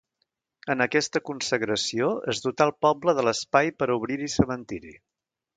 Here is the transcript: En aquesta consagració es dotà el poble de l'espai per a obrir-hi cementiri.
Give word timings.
En 0.73 0.79
aquesta 0.85 1.21
consagració 1.27 2.09
es 2.35 2.43
dotà 2.47 2.69
el 2.71 2.73
poble 2.89 3.17
de 3.21 3.29
l'espai 3.29 3.73
per 3.83 3.89
a 3.91 3.99
obrir-hi 4.01 4.35
cementiri. 4.41 4.99